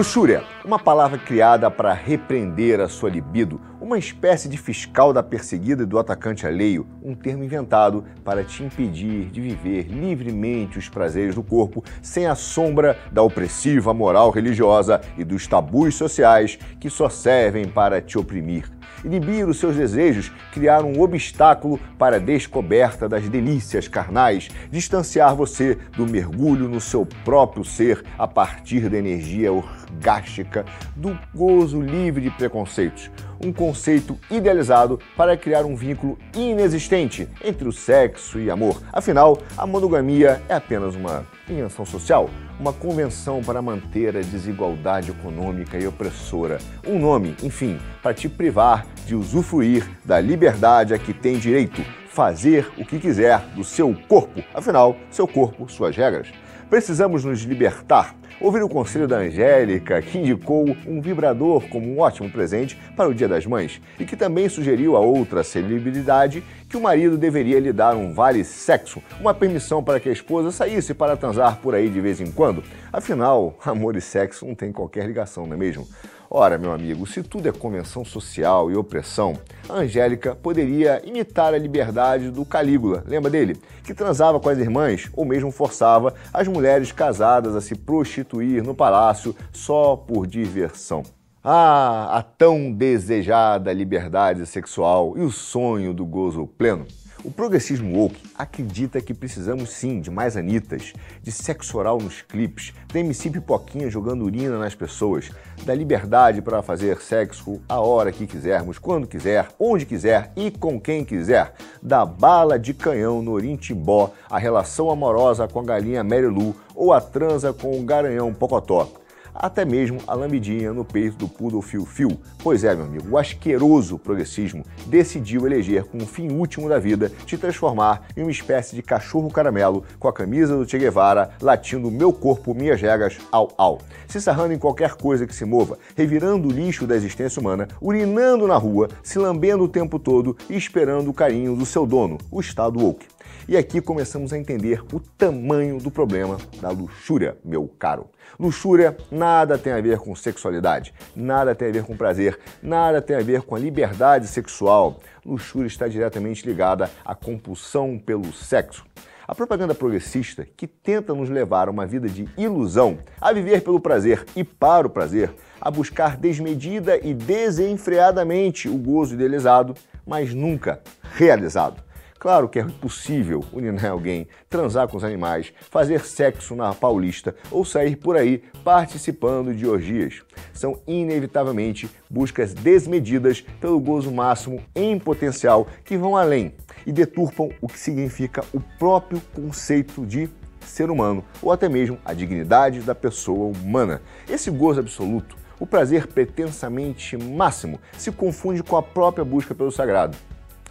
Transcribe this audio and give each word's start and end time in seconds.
Luxúria, 0.00 0.42
uma 0.64 0.78
palavra 0.78 1.18
criada 1.18 1.70
para 1.70 1.92
repreender 1.92 2.80
a 2.80 2.88
sua 2.88 3.10
libido, 3.10 3.60
uma 3.78 3.98
espécie 3.98 4.48
de 4.48 4.56
fiscal 4.56 5.12
da 5.12 5.22
perseguida 5.22 5.82
e 5.82 5.86
do 5.86 5.98
atacante 5.98 6.46
alheio, 6.46 6.86
um 7.02 7.14
termo 7.14 7.44
inventado 7.44 8.02
para 8.24 8.42
te 8.42 8.62
impedir 8.62 9.26
de 9.26 9.42
viver 9.42 9.88
livremente 9.90 10.78
os 10.78 10.88
prazeres 10.88 11.34
do 11.34 11.42
corpo 11.42 11.84
sem 12.00 12.26
a 12.26 12.34
sombra 12.34 12.96
da 13.12 13.22
opressiva 13.22 13.92
moral 13.92 14.30
religiosa 14.30 15.02
e 15.18 15.22
dos 15.22 15.46
tabus 15.46 15.96
sociais 15.96 16.58
que 16.80 16.88
só 16.88 17.10
servem 17.10 17.68
para 17.68 18.00
te 18.00 18.16
oprimir 18.16 18.79
inibir 19.04 19.48
os 19.48 19.58
seus 19.58 19.76
desejos, 19.76 20.30
criar 20.52 20.84
um 20.84 21.00
obstáculo 21.00 21.78
para 21.98 22.16
a 22.16 22.18
descoberta 22.18 23.08
das 23.08 23.28
delícias 23.28 23.88
carnais, 23.88 24.48
distanciar 24.70 25.34
você 25.34 25.78
do 25.96 26.06
mergulho 26.06 26.68
no 26.68 26.80
seu 26.80 27.06
próprio 27.24 27.64
ser 27.64 28.04
a 28.18 28.26
partir 28.26 28.88
da 28.88 28.98
energia 28.98 29.52
orgástica, 29.52 30.64
do 30.96 31.18
gozo 31.34 31.80
livre 31.80 32.22
de 32.22 32.30
preconceitos. 32.30 33.10
Um 33.42 33.52
conceito 33.52 34.18
idealizado 34.30 35.00
para 35.16 35.36
criar 35.36 35.64
um 35.64 35.74
vínculo 35.74 36.18
inexistente 36.34 37.26
entre 37.42 37.66
o 37.66 37.72
sexo 37.72 38.38
e 38.38 38.50
amor. 38.50 38.82
Afinal, 38.92 39.38
a 39.56 39.66
monogamia 39.66 40.42
é 40.48 40.54
apenas 40.54 40.94
uma 40.94 41.26
invenção 41.48 41.86
social, 41.86 42.28
uma 42.60 42.74
convenção 42.74 43.40
para 43.42 43.62
manter 43.62 44.14
a 44.14 44.20
desigualdade 44.20 45.10
econômica 45.10 45.78
e 45.78 45.86
opressora. 45.86 46.58
Um 46.86 46.98
nome, 46.98 47.34
enfim, 47.42 47.80
para 48.02 48.12
te 48.12 48.28
privar 48.28 48.86
de 49.06 49.14
usufruir 49.14 49.88
da 50.04 50.20
liberdade 50.20 50.92
a 50.92 50.98
que 50.98 51.14
tem 51.14 51.38
direito, 51.38 51.82
fazer 52.10 52.70
o 52.76 52.84
que 52.84 52.98
quiser 52.98 53.40
do 53.56 53.64
seu 53.64 53.96
corpo. 54.06 54.44
Afinal, 54.52 54.94
seu 55.10 55.26
corpo, 55.26 55.72
suas 55.72 55.96
regras. 55.96 56.28
Precisamos 56.70 57.24
nos 57.24 57.40
libertar 57.40 58.14
ouvir 58.40 58.62
o 58.62 58.68
conselho 58.68 59.08
da 59.08 59.18
Angélica, 59.18 60.00
que 60.00 60.16
indicou 60.16 60.64
um 60.86 61.00
vibrador 61.00 61.68
como 61.68 61.86
um 61.86 61.98
ótimo 61.98 62.30
presente 62.30 62.78
para 62.96 63.08
o 63.08 63.14
Dia 63.14 63.26
das 63.26 63.44
Mães 63.44 63.82
e 63.98 64.04
que 64.04 64.16
também 64.16 64.48
sugeriu 64.48 64.96
a 64.96 65.00
outra 65.00 65.42
celebridade 65.42 66.44
que 66.68 66.76
o 66.76 66.80
marido 66.80 67.18
deveria 67.18 67.58
lhe 67.58 67.72
dar 67.72 67.96
um 67.96 68.14
vale 68.14 68.44
sexo, 68.44 69.02
uma 69.20 69.34
permissão 69.34 69.82
para 69.82 69.98
que 69.98 70.08
a 70.08 70.12
esposa 70.12 70.52
saísse 70.52 70.94
para 70.94 71.16
transar 71.16 71.56
por 71.56 71.74
aí 71.74 71.90
de 71.90 72.00
vez 72.00 72.20
em 72.20 72.30
quando. 72.30 72.62
Afinal, 72.92 73.58
amor 73.64 73.96
e 73.96 74.00
sexo 74.00 74.46
não 74.46 74.54
tem 74.54 74.70
qualquer 74.70 75.06
ligação, 75.06 75.48
não 75.48 75.54
é 75.54 75.58
mesmo? 75.58 75.88
Ora, 76.32 76.56
meu 76.56 76.72
amigo, 76.72 77.08
se 77.08 77.24
tudo 77.24 77.48
é 77.48 77.52
convenção 77.52 78.04
social 78.04 78.70
e 78.70 78.76
opressão, 78.76 79.36
a 79.68 79.78
Angélica 79.78 80.32
poderia 80.32 81.02
imitar 81.04 81.52
a 81.52 81.58
liberdade 81.58 82.30
do 82.30 82.44
Calígula, 82.44 83.02
lembra 83.04 83.28
dele? 83.28 83.60
Que 83.82 83.92
transava 83.92 84.38
com 84.38 84.48
as 84.48 84.56
irmãs 84.56 85.10
ou 85.12 85.24
mesmo 85.24 85.50
forçava 85.50 86.14
as 86.32 86.46
mulheres 86.46 86.92
casadas 86.92 87.56
a 87.56 87.60
se 87.60 87.74
prostituir 87.74 88.62
no 88.62 88.76
palácio 88.76 89.34
só 89.52 89.96
por 89.96 90.24
diversão. 90.24 91.02
Ah, 91.42 92.18
a 92.18 92.22
tão 92.22 92.70
desejada 92.70 93.72
liberdade 93.72 94.46
sexual 94.46 95.14
e 95.16 95.22
o 95.22 95.32
sonho 95.32 95.92
do 95.92 96.06
gozo 96.06 96.46
pleno. 96.46 96.86
O 97.22 97.30
progressismo 97.30 97.98
woke 97.98 98.18
acredita 98.34 98.98
que 98.98 99.12
precisamos 99.12 99.68
sim 99.70 100.00
de 100.00 100.10
mais 100.10 100.38
anitas, 100.38 100.94
de 101.22 101.30
sexo 101.30 101.76
oral 101.76 101.98
nos 101.98 102.22
clipes, 102.22 102.72
da 102.90 102.98
MC 102.98 103.28
Pipoquinha 103.28 103.90
jogando 103.90 104.24
urina 104.24 104.58
nas 104.58 104.74
pessoas, 104.74 105.30
da 105.66 105.74
liberdade 105.74 106.40
para 106.40 106.62
fazer 106.62 106.98
sexo 107.02 107.60
a 107.68 107.78
hora 107.78 108.10
que 108.10 108.26
quisermos, 108.26 108.78
quando 108.78 109.06
quiser, 109.06 109.48
onde 109.58 109.84
quiser 109.84 110.32
e 110.34 110.50
com 110.50 110.80
quem 110.80 111.04
quiser, 111.04 111.52
da 111.82 112.06
bala 112.06 112.58
de 112.58 112.72
canhão 112.72 113.20
no 113.20 113.32
Orintimbó, 113.32 114.14
a 114.30 114.38
relação 114.38 114.90
amorosa 114.90 115.46
com 115.46 115.60
a 115.60 115.64
galinha 115.64 116.02
Mary 116.02 116.26
Lou 116.26 116.56
ou 116.74 116.90
a 116.90 117.02
transa 117.02 117.52
com 117.52 117.78
o 117.78 117.82
garanhão 117.82 118.32
Pocotó 118.32 118.90
até 119.34 119.64
mesmo 119.64 119.98
a 120.06 120.14
lambidinha 120.14 120.72
no 120.72 120.84
peito 120.84 121.16
do 121.16 121.28
poodle 121.28 121.62
Fio 121.62 121.84
Fio. 121.84 122.18
Pois 122.42 122.64
é, 122.64 122.74
meu 122.74 122.84
amigo, 122.84 123.10
o 123.10 123.18
asqueroso 123.18 123.98
progressismo 123.98 124.64
decidiu 124.86 125.46
eleger 125.46 125.84
como 125.84 126.06
fim 126.06 126.30
último 126.30 126.68
da 126.68 126.78
vida 126.78 127.10
te 127.24 127.36
transformar 127.36 128.06
em 128.16 128.22
uma 128.22 128.30
espécie 128.30 128.74
de 128.74 128.82
cachorro 128.82 129.30
caramelo 129.30 129.84
com 129.98 130.08
a 130.08 130.12
camisa 130.12 130.56
do 130.56 130.68
Che 130.68 130.78
Guevara 130.78 131.30
latindo 131.40 131.90
meu 131.90 132.12
corpo, 132.12 132.54
minhas 132.54 132.80
regras, 132.80 133.18
au 133.30 133.52
au. 133.56 133.80
Se 134.08 134.20
sarrando 134.20 134.54
em 134.54 134.58
qualquer 134.58 134.94
coisa 134.94 135.26
que 135.26 135.34
se 135.34 135.44
mova, 135.44 135.78
revirando 135.96 136.48
o 136.48 136.52
lixo 136.52 136.86
da 136.86 136.96
existência 136.96 137.40
humana, 137.40 137.68
urinando 137.80 138.46
na 138.46 138.56
rua, 138.56 138.88
se 139.02 139.18
lambendo 139.18 139.64
o 139.64 139.68
tempo 139.68 139.98
todo 139.98 140.36
e 140.48 140.56
esperando 140.56 141.08
o 141.10 141.14
carinho 141.14 141.56
do 141.56 141.66
seu 141.66 141.86
dono, 141.86 142.18
o 142.30 142.40
Estado 142.40 142.78
woke. 142.78 143.06
E 143.48 143.56
aqui 143.56 143.80
começamos 143.80 144.32
a 144.32 144.38
entender 144.38 144.82
o 144.92 145.00
tamanho 145.00 145.78
do 145.78 145.90
problema 145.90 146.38
da 146.60 146.70
luxúria, 146.70 147.36
meu 147.44 147.66
caro. 147.66 148.06
Luxúria 148.38 148.96
nada 149.10 149.58
tem 149.58 149.72
a 149.72 149.80
ver 149.80 149.98
com 149.98 150.14
sexualidade, 150.14 150.94
nada 151.14 151.54
tem 151.54 151.68
a 151.68 151.72
ver 151.72 151.84
com 151.84 151.96
prazer, 151.96 152.38
nada 152.62 153.02
tem 153.02 153.16
a 153.16 153.22
ver 153.22 153.42
com 153.42 153.54
a 153.54 153.58
liberdade 153.58 154.26
sexual. 154.26 155.00
Luxúria 155.24 155.66
está 155.66 155.86
diretamente 155.86 156.46
ligada 156.46 156.90
à 157.04 157.14
compulsão 157.14 157.98
pelo 157.98 158.32
sexo. 158.32 158.84
A 159.28 159.34
propaganda 159.34 159.76
progressista, 159.76 160.44
que 160.56 160.66
tenta 160.66 161.14
nos 161.14 161.28
levar 161.28 161.68
a 161.68 161.70
uma 161.70 161.86
vida 161.86 162.08
de 162.08 162.28
ilusão, 162.36 162.98
a 163.20 163.32
viver 163.32 163.62
pelo 163.62 163.78
prazer 163.78 164.24
e 164.34 164.42
para 164.42 164.88
o 164.88 164.90
prazer, 164.90 165.32
a 165.60 165.70
buscar 165.70 166.16
desmedida 166.16 166.98
e 166.98 167.14
desenfreadamente 167.14 168.68
o 168.68 168.76
gozo 168.76 169.14
idealizado, 169.14 169.74
mas 170.04 170.34
nunca 170.34 170.80
realizado. 171.14 171.89
Claro 172.20 172.50
que 172.50 172.58
é 172.58 172.64
possível 172.64 173.42
unir 173.50 173.82
alguém, 173.86 174.28
transar 174.46 174.86
com 174.86 174.98
os 174.98 175.02
animais, 175.02 175.54
fazer 175.70 176.04
sexo 176.04 176.54
na 176.54 176.74
paulista 176.74 177.34
ou 177.50 177.64
sair 177.64 177.96
por 177.96 178.14
aí 178.14 178.44
participando 178.62 179.54
de 179.54 179.66
orgias. 179.66 180.22
São 180.52 180.78
inevitavelmente 180.86 181.88
buscas 182.10 182.52
desmedidas 182.52 183.40
pelo 183.58 183.80
gozo 183.80 184.12
máximo 184.12 184.62
em 184.76 184.98
potencial 184.98 185.66
que 185.82 185.96
vão 185.96 186.14
além 186.14 186.52
e 186.86 186.92
deturpam 186.92 187.48
o 187.58 187.66
que 187.66 187.78
significa 187.78 188.44
o 188.52 188.60
próprio 188.60 189.18
conceito 189.34 190.04
de 190.04 190.28
ser 190.60 190.90
humano 190.90 191.24
ou 191.40 191.50
até 191.50 191.70
mesmo 191.70 191.96
a 192.04 192.12
dignidade 192.12 192.80
da 192.80 192.94
pessoa 192.94 193.46
humana. 193.46 194.02
Esse 194.28 194.50
gozo 194.50 194.80
absoluto, 194.80 195.36
o 195.58 195.66
prazer 195.66 196.06
pretensamente 196.06 197.16
máximo, 197.16 197.80
se 197.96 198.12
confunde 198.12 198.62
com 198.62 198.76
a 198.76 198.82
própria 198.82 199.24
busca 199.24 199.54
pelo 199.54 199.72
sagrado 199.72 200.18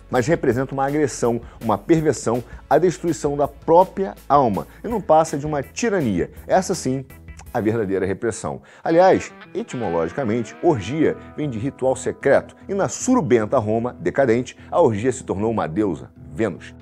mas 0.09 0.27
representa 0.27 0.73
uma 0.73 0.85
agressão, 0.85 1.41
uma 1.63 1.77
perversão, 1.77 2.43
a 2.69 2.77
destruição 2.77 3.37
da 3.37 3.47
própria 3.47 4.15
alma 4.27 4.67
e 4.83 4.87
não 4.87 5.01
passa 5.01 5.37
de 5.37 5.45
uma 5.45 5.61
tirania. 5.61 6.31
Essa 6.47 6.73
sim 6.73 7.05
a 7.53 7.59
verdadeira 7.59 8.05
repressão. 8.05 8.61
Aliás, 8.83 9.33
etimologicamente, 9.53 10.55
orgia 10.61 11.17
vem 11.35 11.49
de 11.49 11.57
ritual 11.57 11.95
secreto 11.95 12.55
e 12.67 12.73
na 12.73 12.87
surubenta 12.87 13.57
Roma 13.57 13.95
decadente, 13.99 14.55
a 14.69 14.79
orgia 14.81 15.11
se 15.11 15.23
tornou 15.23 15.51
uma 15.51 15.67
deusa, 15.67 16.11
Vênus. 16.31 16.75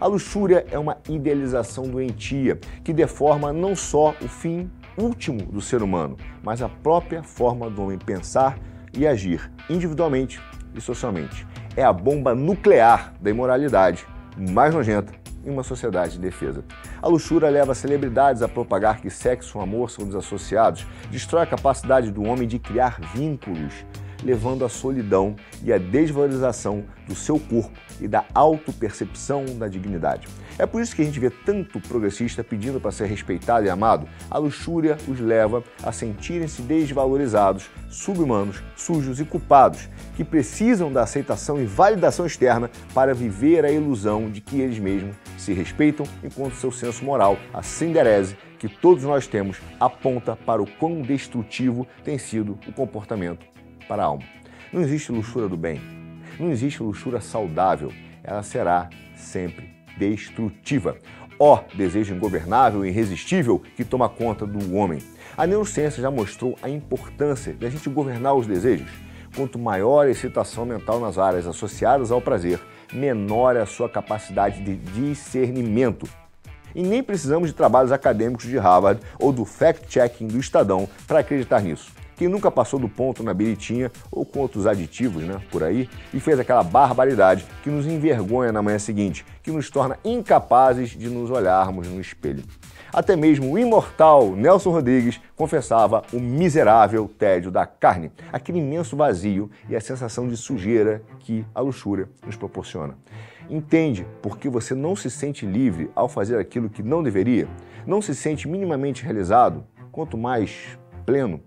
A 0.00 0.06
luxúria 0.06 0.66
é 0.70 0.78
uma 0.78 0.98
idealização 1.08 1.84
doentia 1.84 2.58
que 2.82 2.92
deforma 2.92 3.52
não 3.52 3.76
só 3.76 4.16
o 4.20 4.26
fim 4.26 4.68
último 4.98 5.46
do 5.46 5.60
ser 5.60 5.80
humano, 5.80 6.16
mas 6.42 6.60
a 6.60 6.68
própria 6.68 7.22
forma 7.22 7.70
do 7.70 7.82
homem 7.82 7.98
pensar 7.98 8.58
e 8.92 9.06
agir 9.06 9.50
individualmente 9.70 10.40
e 10.74 10.80
socialmente 10.80 11.46
é 11.76 11.82
a 11.82 11.92
bomba 11.92 12.34
nuclear 12.34 13.12
da 13.20 13.30
imoralidade 13.30 14.06
mais 14.36 14.74
nojenta 14.74 15.12
em 15.44 15.50
uma 15.50 15.62
sociedade 15.62 16.12
de 16.12 16.18
defesa. 16.18 16.64
A 17.00 17.08
luxúria 17.08 17.50
leva 17.50 17.74
celebridades 17.74 18.42
a 18.42 18.48
propagar 18.48 19.00
que 19.00 19.10
sexo 19.10 19.58
e 19.58 19.62
amor 19.62 19.90
são 19.90 20.06
desassociados, 20.06 20.86
destrói 21.10 21.42
a 21.42 21.46
capacidade 21.46 22.10
do 22.10 22.22
homem 22.22 22.46
de 22.46 22.58
criar 22.58 23.00
vínculos, 23.12 23.84
levando 24.22 24.64
à 24.64 24.68
solidão 24.68 25.36
e 25.62 25.72
à 25.72 25.78
desvalorização 25.78 26.84
do 27.06 27.14
seu 27.14 27.38
corpo 27.38 27.72
e 28.00 28.08
da 28.08 28.24
autopercepção 28.34 29.44
da 29.58 29.68
dignidade. 29.68 30.28
É 30.58 30.66
por 30.66 30.80
isso 30.80 30.94
que 30.94 31.02
a 31.02 31.04
gente 31.04 31.18
vê 31.18 31.30
tanto 31.30 31.80
progressista 31.80 32.44
pedindo 32.44 32.80
para 32.80 32.92
ser 32.92 33.06
respeitado 33.06 33.66
e 33.66 33.70
amado. 33.70 34.06
A 34.30 34.38
luxúria 34.38 34.96
os 35.08 35.18
leva 35.18 35.62
a 35.82 35.92
sentirem-se 35.92 36.62
desvalorizados, 36.62 37.70
subhumanos, 37.88 38.62
sujos 38.76 39.18
e 39.20 39.24
culpados, 39.24 39.88
que 40.16 40.24
precisam 40.24 40.92
da 40.92 41.02
aceitação 41.02 41.60
e 41.60 41.64
validação 41.64 42.26
externa 42.26 42.70
para 42.94 43.14
viver 43.14 43.64
a 43.64 43.70
ilusão 43.70 44.30
de 44.30 44.40
que 44.40 44.60
eles 44.60 44.78
mesmos 44.78 45.16
se 45.38 45.52
respeitam, 45.52 46.06
enquanto 46.22 46.56
seu 46.56 46.70
senso 46.70 47.04
moral, 47.04 47.38
a 47.52 47.62
cinderese 47.62 48.36
que 48.58 48.68
todos 48.68 49.02
nós 49.02 49.26
temos, 49.26 49.58
aponta 49.80 50.36
para 50.36 50.62
o 50.62 50.66
quão 50.78 51.02
destrutivo 51.02 51.86
tem 52.04 52.16
sido 52.16 52.56
o 52.68 52.72
comportamento 52.72 53.51
para 53.86 54.02
a 54.02 54.06
alma. 54.06 54.24
Não 54.72 54.80
existe 54.80 55.12
luxúria 55.12 55.48
do 55.48 55.56
bem, 55.56 55.80
não 56.38 56.50
existe 56.50 56.82
luxúria 56.82 57.20
saudável, 57.20 57.92
ela 58.22 58.42
será 58.42 58.88
sempre 59.16 59.70
destrutiva. 59.98 60.96
Ó 61.38 61.56
oh, 61.56 61.76
desejo 61.76 62.14
ingovernável 62.14 62.84
e 62.84 62.88
irresistível 62.88 63.60
que 63.76 63.84
toma 63.84 64.08
conta 64.08 64.46
do 64.46 64.74
homem. 64.76 65.00
A 65.36 65.46
neurociência 65.46 66.02
já 66.02 66.10
mostrou 66.10 66.56
a 66.62 66.68
importância 66.68 67.52
de 67.52 67.66
a 67.66 67.70
gente 67.70 67.88
governar 67.88 68.34
os 68.34 68.46
desejos. 68.46 68.90
Quanto 69.34 69.58
maior 69.58 70.06
a 70.06 70.10
excitação 70.10 70.66
mental 70.66 71.00
nas 71.00 71.16
áreas 71.16 71.46
associadas 71.46 72.10
ao 72.10 72.20
prazer, 72.20 72.60
menor 72.92 73.56
é 73.56 73.62
a 73.62 73.66
sua 73.66 73.88
capacidade 73.88 74.62
de 74.62 74.76
discernimento. 74.76 76.06
E 76.74 76.82
nem 76.82 77.02
precisamos 77.02 77.48
de 77.48 77.54
trabalhos 77.54 77.92
acadêmicos 77.92 78.46
de 78.46 78.58
Harvard 78.58 79.00
ou 79.18 79.32
do 79.32 79.44
fact-checking 79.44 80.26
do 80.26 80.38
Estadão 80.38 80.88
para 81.06 81.20
acreditar 81.20 81.60
nisso. 81.60 81.92
Quem 82.22 82.28
nunca 82.28 82.52
passou 82.52 82.78
do 82.78 82.88
ponto 82.88 83.20
na 83.24 83.34
biritinha 83.34 83.90
ou 84.08 84.24
com 84.24 84.38
outros 84.38 84.64
aditivos, 84.64 85.24
né, 85.24 85.42
por 85.50 85.64
aí, 85.64 85.90
e 86.14 86.20
fez 86.20 86.38
aquela 86.38 86.62
barbaridade 86.62 87.44
que 87.64 87.68
nos 87.68 87.84
envergonha 87.84 88.52
na 88.52 88.62
manhã 88.62 88.78
seguinte, 88.78 89.26
que 89.42 89.50
nos 89.50 89.68
torna 89.68 89.98
incapazes 90.04 90.90
de 90.90 91.08
nos 91.08 91.32
olharmos 91.32 91.88
no 91.88 92.00
espelho. 92.00 92.44
Até 92.92 93.16
mesmo 93.16 93.50
o 93.50 93.58
imortal 93.58 94.36
Nelson 94.36 94.70
Rodrigues 94.70 95.20
confessava 95.34 96.04
o 96.12 96.20
miserável 96.20 97.10
tédio 97.18 97.50
da 97.50 97.66
carne, 97.66 98.12
aquele 98.32 98.60
imenso 98.60 98.96
vazio 98.96 99.50
e 99.68 99.74
a 99.74 99.80
sensação 99.80 100.28
de 100.28 100.36
sujeira 100.36 101.02
que 101.18 101.44
a 101.52 101.60
luxúria 101.60 102.08
nos 102.24 102.36
proporciona. 102.36 102.96
Entende 103.50 104.06
por 104.22 104.38
que 104.38 104.48
você 104.48 104.76
não 104.76 104.94
se 104.94 105.10
sente 105.10 105.44
livre 105.44 105.90
ao 105.92 106.08
fazer 106.08 106.38
aquilo 106.38 106.70
que 106.70 106.84
não 106.84 107.02
deveria? 107.02 107.48
Não 107.84 108.00
se 108.00 108.14
sente 108.14 108.46
minimamente 108.46 109.02
realizado? 109.02 109.64
Quanto 109.90 110.16
mais 110.16 110.78
pleno? 111.04 111.40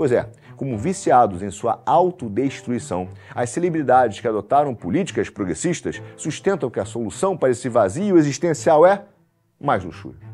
Pois 0.00 0.12
é, 0.12 0.30
como 0.56 0.78
viciados 0.78 1.42
em 1.42 1.50
sua 1.50 1.82
autodestruição, 1.84 3.10
as 3.34 3.50
celebridades 3.50 4.18
que 4.18 4.26
adotaram 4.26 4.74
políticas 4.74 5.28
progressistas 5.28 6.00
sustentam 6.16 6.70
que 6.70 6.80
a 6.80 6.86
solução 6.86 7.36
para 7.36 7.50
esse 7.50 7.68
vazio 7.68 8.16
existencial 8.16 8.86
é 8.86 9.04
mais 9.60 9.84
luxúria. 9.84 10.26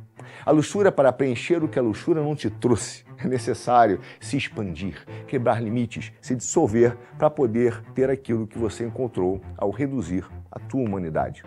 A 0.45 0.53
luxúria 0.53 0.93
para 0.93 1.13
preencher 1.13 1.65
o 1.65 1.69
que 1.69 1.81
a 1.81 1.83
luxúria 1.83 2.23
não 2.23 2.37
te 2.37 2.49
trouxe. 2.49 3.05
É 3.19 3.27
necessário 3.27 3.99
se 4.21 4.37
expandir, 4.37 5.05
quebrar 5.27 5.61
limites, 5.61 6.13
se 6.21 6.37
dissolver 6.37 6.97
para 7.19 7.29
poder 7.29 7.83
ter 7.93 8.09
aquilo 8.09 8.47
que 8.47 8.61
você 8.61 8.85
encontrou 8.85 9.41
ao 9.59 9.71
reduzir 9.71 10.25
a 10.49 10.61
tua 10.61 10.83
humanidade. 10.83 11.43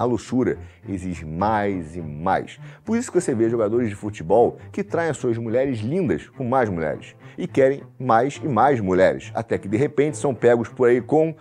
A 0.00 0.04
luxúria 0.04 0.56
exige 0.88 1.26
mais 1.26 1.94
e 1.94 2.00
mais. 2.00 2.58
Por 2.86 2.96
isso 2.96 3.12
que 3.12 3.20
você 3.20 3.34
vê 3.34 3.50
jogadores 3.50 3.90
de 3.90 3.94
futebol 3.94 4.56
que 4.72 4.82
traem 4.82 5.10
as 5.10 5.18
suas 5.18 5.36
mulheres 5.36 5.80
lindas 5.80 6.26
com 6.26 6.42
mais 6.42 6.70
mulheres 6.70 7.14
e 7.36 7.46
querem 7.46 7.82
mais 7.98 8.40
e 8.42 8.48
mais 8.48 8.80
mulheres, 8.80 9.30
até 9.34 9.58
que 9.58 9.68
de 9.68 9.76
repente 9.76 10.16
são 10.16 10.34
pegos 10.34 10.70
por 10.70 10.88
aí 10.88 11.02
com 11.02 11.36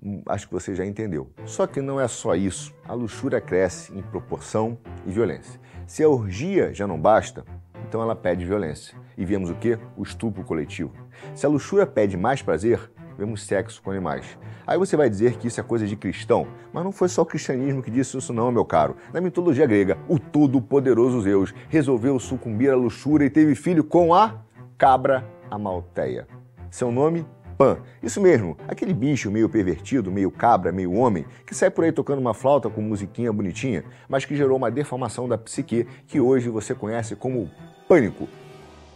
hum, 0.00 0.22
acho 0.26 0.46
que 0.46 0.54
você 0.54 0.72
já 0.72 0.86
entendeu. 0.86 1.28
Só 1.44 1.66
que 1.66 1.80
não 1.80 2.00
é 2.00 2.06
só 2.06 2.36
isso. 2.36 2.72
A 2.84 2.94
luxúria 2.94 3.40
cresce 3.40 3.92
em 3.92 4.02
proporção 4.02 4.78
e 5.04 5.10
violência. 5.10 5.58
Se 5.84 6.04
a 6.04 6.08
orgia 6.08 6.72
já 6.72 6.86
não 6.86 7.00
basta, 7.00 7.44
então 7.88 8.00
ela 8.00 8.14
pede 8.14 8.44
violência. 8.44 8.96
E 9.18 9.24
vemos 9.24 9.50
o 9.50 9.54
que? 9.56 9.76
O 9.96 10.04
estupro 10.04 10.44
coletivo. 10.44 10.92
Se 11.34 11.44
a 11.44 11.48
luxúria 11.48 11.84
pede 11.84 12.16
mais 12.16 12.40
prazer, 12.40 12.88
vemos 13.18 13.42
sexo 13.42 13.82
com 13.82 13.90
animais. 13.90 14.38
Aí 14.66 14.78
você 14.78 14.96
vai 14.96 15.08
dizer 15.08 15.36
que 15.36 15.48
isso 15.48 15.60
é 15.60 15.62
coisa 15.62 15.86
de 15.86 15.96
cristão, 15.96 16.46
mas 16.72 16.84
não 16.84 16.92
foi 16.92 17.08
só 17.08 17.22
o 17.22 17.26
cristianismo 17.26 17.82
que 17.82 17.90
disse 17.90 18.16
isso 18.16 18.32
não, 18.32 18.50
meu 18.52 18.64
caro. 18.64 18.96
Na 19.12 19.20
mitologia 19.20 19.66
grega, 19.66 19.98
o 20.08 20.18
todo-poderoso 20.18 21.22
Zeus 21.22 21.54
resolveu 21.68 22.18
sucumbir 22.18 22.70
à 22.70 22.76
luxúria 22.76 23.26
e 23.26 23.30
teve 23.30 23.54
filho 23.54 23.84
com 23.84 24.14
a 24.14 24.34
cabra 24.76 25.24
Amalteia. 25.50 26.26
Seu 26.70 26.90
nome, 26.90 27.24
Pan. 27.56 27.78
Isso 28.02 28.20
mesmo, 28.20 28.56
aquele 28.68 28.92
bicho 28.92 29.30
meio 29.30 29.48
pervertido, 29.48 30.12
meio 30.12 30.30
cabra, 30.30 30.70
meio 30.70 30.92
homem, 30.92 31.24
que 31.46 31.54
sai 31.54 31.70
por 31.70 31.84
aí 31.84 31.92
tocando 31.92 32.18
uma 32.18 32.34
flauta 32.34 32.68
com 32.68 32.82
musiquinha 32.82 33.32
bonitinha, 33.32 33.82
mas 34.08 34.26
que 34.26 34.36
gerou 34.36 34.58
uma 34.58 34.70
deformação 34.70 35.26
da 35.26 35.38
psique 35.38 35.86
que 36.06 36.20
hoje 36.20 36.50
você 36.50 36.74
conhece 36.74 37.16
como 37.16 37.50
pânico. 37.88 38.28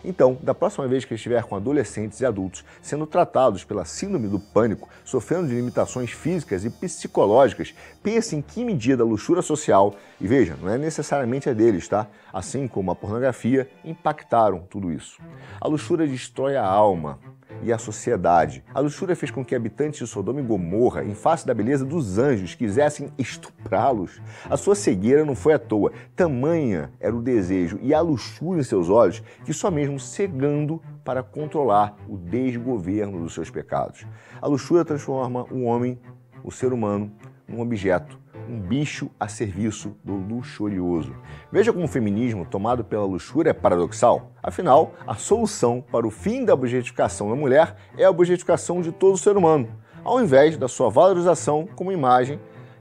Então, 0.05 0.39
da 0.43 0.55
próxima 0.55 0.89
vez 0.89 1.05
que 1.05 1.15
estiver 1.15 1.43
com 1.45 1.55
adolescentes 1.55 2.21
e 2.21 2.27
adultos 2.27 2.65
sendo 2.81 3.07
tratados 3.07 3.65
pela 3.65 3.85
síndrome 3.85 4.29
do 4.29 4.41
pânico, 4.41 4.89
sofrendo 5.05 5.49
de 5.49 5.55
limitações 5.55 6.11
físicas 6.11 6.65
e 6.65 6.71
psicológicas, 6.71 7.75
pense 8.03 8.35
em 8.35 8.41
que 8.41 8.65
medida 8.65 9.03
a 9.03 9.07
luxúria 9.07 9.43
social, 9.43 9.95
e 10.21 10.27
veja, 10.27 10.57
não 10.61 10.71
é 10.71 10.79
necessariamente 10.79 11.49
a 11.49 11.53
deles, 11.53 11.87
tá? 11.87 12.07
Assim 12.33 12.67
como 12.67 12.91
a 12.91 12.97
pornografia, 12.97 13.69
impactaram 13.85 14.61
tudo 14.71 14.93
isso. 14.93 15.21
A 15.61 15.69
luxúria 15.69 16.07
destrói 16.07 16.57
a 16.57 16.65
alma, 16.65 17.19
e 17.63 17.73
a 17.73 17.79
sociedade. 17.79 18.65
A 18.73 18.81
luxúria 18.81 19.17
fez 19.17 19.31
com 19.31 19.45
que 19.45 19.55
habitantes 19.55 20.01
de 20.01 20.07
Sodoma 20.07 20.41
e 20.41 20.45
Gomorra, 20.45 21.05
em 21.05 21.15
face 21.15 21.47
da 21.47 21.55
beleza 21.55 21.85
dos 21.85 22.19
anjos, 22.19 22.55
quisessem 22.55 23.13
estuprá-los. 23.19 24.21
A 24.49 24.57
sua 24.57 24.75
cegueira 24.75 25.25
não 25.25 25.35
foi 25.35 25.55
à 25.55 25.59
toa. 25.59 25.93
Tamanha 26.15 26.91
era 27.01 27.15
o 27.15 27.23
desejo 27.23 27.79
e 27.83 27.93
a 27.93 28.01
luxúria 28.01 28.61
em 28.61 28.65
seus 28.65 28.89
olhos 28.89 29.23
que 29.45 29.53
só 29.53 29.71
mesmo 29.71 29.90
cegando 29.99 30.83
para 31.05 31.23
controlar 31.23 31.97
o 32.09 32.17
desgoverno 32.17 33.21
dos 33.21 33.35
seus 33.35 33.51
pecados. 33.51 34.07
A 34.41 34.47
luxúria 34.47 34.85
transforma 34.85 35.45
o 35.51 35.63
homem, 35.63 35.99
o 36.45 36.51
ser 36.51 36.73
humano, 36.73 37.13
num 37.47 37.61
objeto 37.61 38.21
um 38.49 38.59
bicho 38.59 39.11
a 39.19 39.29
serviço 39.29 39.97
do 40.03 40.15
luxurioso. 40.15 41.15
Veja 41.53 41.73
como 41.73 41.85
o 41.85 41.89
feminismo 41.89 42.45
tomado 42.45 42.85
pela 42.85 43.05
luxúria 43.05 43.51
é 43.51 43.55
paradoxal. 43.55 44.33
Afinal, 44.43 44.95
a 45.07 45.15
solução 45.15 45.81
para 45.81 46.07
o 46.07 46.11
fim 46.11 46.45
da 46.45 46.55
objetificação 46.55 47.31
da 47.31 47.37
mulher 47.37 47.77
é 47.97 48.05
a 48.05 48.11
objetificação 48.11 48.81
de 48.81 48.91
todo 48.91 49.17
ser 49.17 49.37
humano, 49.37 49.69
ao 50.03 50.21
invés 50.21 50.57
da 50.57 50.67
sua 50.67 50.91
valorização 50.91 51.69
como 51.77 51.93
imagem 51.93 52.41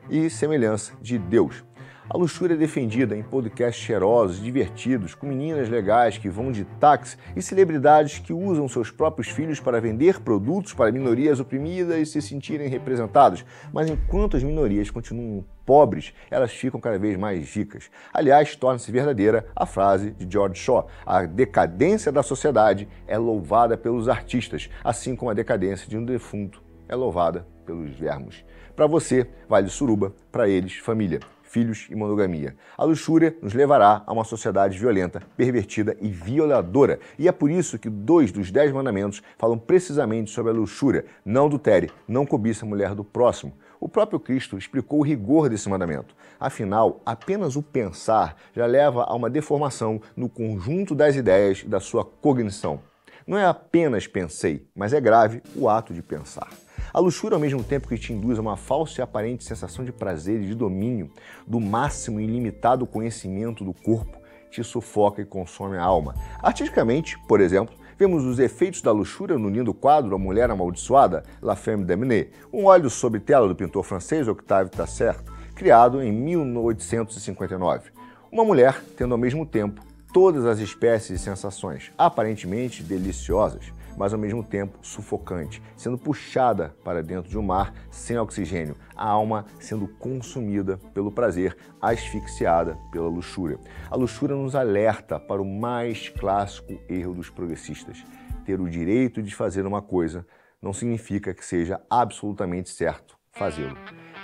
e 0.10 0.30
semelhança 0.30 0.94
de 1.02 1.20
Deus. 1.20 1.64
A 2.12 2.18
luxúria 2.18 2.56
é 2.56 2.58
defendida 2.58 3.16
em 3.16 3.22
podcasts 3.22 3.84
cheirosos, 3.84 4.42
divertidos, 4.42 5.14
com 5.14 5.28
meninas 5.28 5.70
legais 5.70 6.18
que 6.18 6.28
vão 6.28 6.52
de 6.52 6.66
táxi 6.66 7.16
e 7.36 7.42
celebridades 7.42 8.18
que 8.18 8.34
usam 8.34 8.68
seus 8.68 8.90
próprios 8.90 9.28
filhos 9.28 9.60
para 9.60 9.80
vender 9.80 10.20
produtos 10.20 10.74
para 10.74 10.92
minorias 10.92 11.40
oprimidas 11.40 12.00
e 12.00 12.06
se 12.08 12.20
sentirem 12.20 12.68
representadas. 12.68 13.46
Mas 13.72 13.92
enquanto 13.92 14.36
as 14.36 14.42
minorias 14.42 14.90
continuam 14.90 15.46
pobres, 15.64 16.12
elas 16.32 16.52
ficam 16.52 16.82
cada 16.82 16.98
vez 16.98 17.16
mais 17.16 17.56
ricas. 17.56 17.92
Aliás, 18.12 18.56
torna-se 18.56 18.92
verdadeira 18.92 19.46
a 19.56 19.68
frase 19.68 20.10
de 20.10 20.28
George 20.28 20.60
Shaw: 20.60 20.88
a 21.06 21.28
decadência 21.28 22.12
da 22.12 22.24
sociedade 22.24 22.88
é 23.06 23.20
louvada 23.20 23.78
pelos 23.78 24.10
artistas, 24.10 24.68
assim 24.84 25.16
como 25.16 25.30
a 25.30 25.36
decadência 25.36 25.88
de 25.88 25.96
um 25.96 26.04
defunto 26.04 26.60
é 26.88 26.96
louvada 26.96 27.46
pelos 27.68 27.92
vermos. 27.92 28.44
Para 28.76 28.88
você, 28.88 29.28
vale 29.48 29.70
suruba, 29.70 30.12
para 30.32 30.50
eles, 30.50 30.78
família 30.78 31.20
filhos 31.50 31.88
e 31.90 31.96
monogamia. 31.96 32.56
A 32.78 32.84
luxúria 32.84 33.36
nos 33.42 33.54
levará 33.54 34.04
a 34.06 34.14
uma 34.14 34.24
sociedade 34.24 34.78
violenta, 34.78 35.22
pervertida 35.36 35.98
e 36.00 36.08
violadora. 36.08 37.00
E 37.18 37.28
é 37.28 37.32
por 37.32 37.50
isso 37.50 37.80
que 37.80 37.90
dois 37.90 38.32
dos 38.32 38.52
dez 38.52 38.72
mandamentos 38.72 39.22
falam 39.38 39.58
precisamente 39.58 40.30
sobre 40.30 40.52
a 40.52 40.56
luxúria. 40.56 41.06
Não 41.26 41.48
adultere, 41.48 41.92
não 42.08 42.26
cobiça 42.26 42.66
a 42.66 42.70
mulher 42.70 42.94
do 42.94 43.04
próximo. 43.04 43.54
O 43.80 43.90
próprio 43.90 44.20
Cristo 44.20 44.58
explicou 44.58 45.00
o 45.00 45.04
rigor 45.04 45.50
desse 45.50 45.70
mandamento. 45.70 46.16
Afinal, 46.40 47.02
apenas 47.06 47.56
o 47.56 47.64
pensar 47.64 48.36
já 48.54 48.66
leva 48.66 49.04
a 49.04 49.16
uma 49.16 49.30
deformação 49.30 50.02
no 50.16 50.30
conjunto 50.30 50.94
das 50.94 51.16
ideias 51.16 51.64
e 51.64 51.68
da 51.68 51.80
sua 51.80 52.06
cognição. 52.06 52.82
Não 53.26 53.38
é 53.38 53.46
apenas 53.46 54.08
pensei, 54.08 54.68
mas 54.76 54.94
é 54.94 55.02
grave 55.02 55.42
o 55.56 55.70
ato 55.70 55.94
de 55.94 56.02
pensar. 56.02 56.50
A 56.92 57.00
luxúria, 57.00 57.36
ao 57.36 57.40
mesmo 57.40 57.64
tempo 57.64 57.88
que 57.88 57.98
te 57.98 58.12
induz 58.12 58.40
a 58.40 58.42
uma 58.42 58.58
falsa 58.58 59.00
e 59.00 59.04
aparente 59.04 59.44
sensação 59.44 59.86
de 59.86 59.92
prazer 59.92 60.42
e 60.42 60.48
de 60.48 60.56
domínio 60.56 61.12
do 61.46 61.60
máximo 61.60 62.20
e 62.20 62.24
ilimitado 62.24 62.88
conhecimento 62.88 63.64
do 63.64 63.74
corpo, 63.74 64.18
te 64.50 64.64
sufoca 64.64 65.22
e 65.22 65.26
consome 65.26 65.78
a 65.78 65.84
alma. 65.84 66.16
Artisticamente, 66.42 67.20
por 67.28 67.40
exemplo, 67.40 67.76
vemos 67.96 68.26
os 68.26 68.40
efeitos 68.40 68.82
da 68.82 68.92
luxúria 68.92 69.38
no 69.38 69.50
lindo 69.50 69.72
quadro 69.72 70.16
A 70.16 70.18
Mulher 70.18 70.50
Amaldiçoada, 70.50 71.24
La 71.40 71.56
Femme 71.56 71.86
d'Amené, 71.86 72.30
um 72.52 72.66
óleo 72.66 72.90
sobre 72.90 73.20
tela 73.20 73.48
do 73.48 73.56
pintor 73.56 73.84
francês 73.84 74.28
Octave 74.28 74.72
Tasser, 74.72 75.16
criado 75.54 76.02
em 76.02 76.12
1859. 76.12 77.92
Uma 78.32 78.44
mulher 78.44 78.84
tendo 78.98 79.14
ao 79.14 79.18
mesmo 79.20 79.46
tempo 79.46 79.82
todas 80.12 80.44
as 80.44 80.58
espécies 80.58 81.20
de 81.20 81.24
sensações, 81.24 81.92
aparentemente 81.96 82.82
deliciosas, 82.82 83.72
mas 83.98 84.14
ao 84.14 84.20
mesmo 84.20 84.44
tempo 84.44 84.80
sufocante, 84.82 85.62
sendo 85.76 85.98
puxada 85.98 86.76
para 86.84 87.04
dentro 87.04 87.30
de 87.30 87.38
um 87.38 87.44
mar 87.44 87.74
sem 87.90 88.18
oxigênio, 88.18 88.76
a 88.96 89.08
alma 89.08 89.46
sendo 89.60 89.88
consumida 89.88 90.78
pelo 90.94 91.12
prazer, 91.12 91.56
asfixiada 91.82 92.78
pela 92.92 93.08
luxúria. 93.08 93.60
A 93.90 93.96
luxúria 93.96 94.36
nos 94.36 94.56
alerta 94.56 95.20
para 95.20 95.42
o 95.42 95.46
mais 95.46 96.10
clássico 96.10 96.80
erro 96.90 97.14
dos 97.14 97.30
progressistas: 97.30 98.04
ter 98.46 98.60
o 98.60 98.70
direito 98.70 99.22
de 99.22 99.36
fazer 99.36 99.66
uma 99.66 99.82
coisa 99.82 100.26
não 100.62 100.74
significa 100.74 101.34
que 101.34 101.46
seja 101.46 101.82
absolutamente 101.90 102.70
certo 102.70 103.18
fazê-lo. 103.32 103.78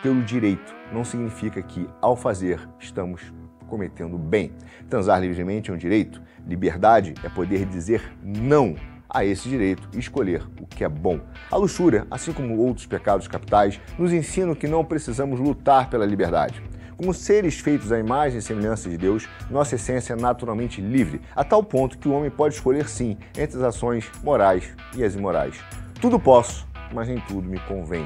Ter 0.04 0.10
o 0.10 0.24
direito 0.24 0.76
não 0.92 1.06
significa 1.06 1.62
que, 1.62 1.90
ao 2.02 2.16
fazer, 2.16 2.60
estamos 2.80 3.34
cometendo 3.68 4.18
bem. 4.18 4.54
Transar 4.90 5.22
livremente 5.22 5.72
é 5.72 5.74
um 5.74 5.78
direito, 5.78 6.22
liberdade 6.46 7.14
é 7.24 7.30
poder 7.30 7.66
dizer 7.66 8.16
não 8.22 8.76
a 9.16 9.24
esse 9.24 9.48
direito 9.48 9.88
e 9.94 10.00
escolher 10.00 10.44
o 10.60 10.68
que 10.68 10.84
é 10.84 10.90
bom. 10.90 11.22
A 11.50 11.56
luxúria, 11.56 12.06
assim 12.12 12.34
como 12.34 12.58
outros 12.58 12.86
pecados 12.86 13.30
capitais, 13.30 13.80
nos 13.98 14.12
ensina 14.12 14.54
que 14.54 14.68
não 14.68 14.84
precisamos 14.84 15.40
lutar 15.40 15.90
pela 15.90 16.06
liberdade. 16.06 16.62
Como 16.98 17.14
seres 17.14 17.60
feitos 17.60 17.94
à 17.94 18.00
imagem 18.00 18.40
e 18.40 18.42
semelhança 18.42 18.90
de 18.90 18.98
Deus, 18.98 19.28
nossa 19.50 19.76
essência 19.76 20.14
é 20.14 20.16
naturalmente 20.18 20.82
livre, 20.82 21.22
a 21.34 21.46
tal 21.46 21.64
ponto 21.64 21.98
que 21.98 22.10
o 22.10 22.14
homem 22.14 22.30
pode 22.30 22.56
escolher 22.56 22.90
sim 22.90 23.18
entre 23.38 23.58
as 23.58 23.64
ações 23.64 24.06
morais 24.22 24.74
e 24.96 25.04
as 25.04 25.16
imorais. 25.16 25.56
Tudo 26.02 26.20
posso, 26.20 26.68
mas 26.94 27.08
nem 27.08 27.20
tudo 27.22 27.48
me 27.48 27.60
convém. 27.62 28.06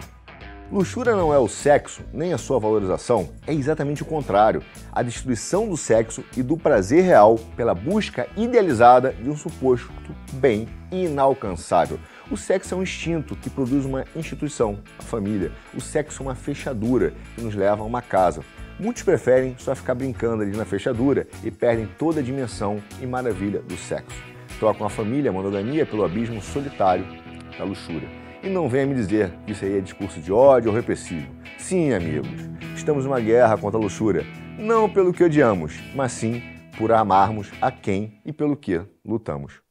Luxúria 0.71 1.15
não 1.15 1.33
é 1.33 1.39
o 1.39 1.47
sexo, 1.47 2.03
nem 2.13 2.31
a 2.31 2.37
sua 2.37 2.59
valorização, 2.59 3.29
é 3.47 3.53
exatamente 3.53 4.03
o 4.03 4.05
contrário: 4.05 4.61
a 4.91 5.01
destruição 5.01 5.67
do 5.67 5.75
sexo 5.75 6.23
e 6.37 6.43
do 6.43 6.55
prazer 6.55 7.03
real 7.03 7.39
pela 7.57 7.73
busca 7.73 8.27
idealizada 8.37 9.11
de 9.11 9.27
um 9.27 9.35
suposto 9.35 9.89
bem 10.33 10.67
inalcançável. 10.91 11.99
O 12.29 12.37
sexo 12.37 12.75
é 12.75 12.77
um 12.77 12.83
instinto 12.83 13.35
que 13.35 13.49
produz 13.49 13.83
uma 13.83 14.05
instituição, 14.15 14.77
a 14.99 15.01
família. 15.01 15.51
O 15.73 15.81
sexo 15.81 16.21
é 16.21 16.25
uma 16.27 16.35
fechadura 16.35 17.13
que 17.33 17.41
nos 17.41 17.55
leva 17.55 17.81
a 17.81 17.85
uma 17.85 18.03
casa. 18.03 18.41
Muitos 18.79 19.01
preferem 19.01 19.55
só 19.57 19.73
ficar 19.73 19.95
brincando 19.95 20.43
ali 20.43 20.55
na 20.55 20.65
fechadura 20.65 21.27
e 21.43 21.49
perdem 21.49 21.89
toda 21.97 22.19
a 22.19 22.23
dimensão 22.23 22.79
e 23.01 23.07
maravilha 23.07 23.59
do 23.59 23.75
sexo. 23.75 24.23
Trocam 24.59 24.85
a 24.85 24.89
família, 24.89 25.31
a 25.31 25.33
monogamia 25.33 25.83
pelo 25.83 26.05
abismo 26.05 26.39
solitário 26.43 27.07
da 27.57 27.65
luxúria. 27.65 28.28
E 28.41 28.49
não 28.49 28.69
venha 28.69 28.85
me 28.85 28.95
dizer 28.95 29.33
que 29.45 29.51
isso 29.51 29.65
aí 29.65 29.77
é 29.77 29.81
discurso 29.81 30.21
de 30.21 30.31
ódio 30.31 30.69
ou 30.69 30.75
repressivo. 30.75 31.27
Sim, 31.57 31.91
amigos, 31.91 32.49
estamos 32.73 33.03
numa 33.03 33.19
guerra 33.19 33.57
contra 33.57 33.77
a 33.77 33.81
luxúria, 33.81 34.25
não 34.57 34.89
pelo 34.89 35.11
que 35.11 35.23
odiamos, 35.23 35.77
mas 35.93 36.13
sim 36.13 36.41
por 36.77 36.93
amarmos 36.93 37.51
a 37.61 37.69
quem 37.69 38.21
e 38.25 38.31
pelo 38.31 38.55
que 38.55 38.81
lutamos. 39.03 39.61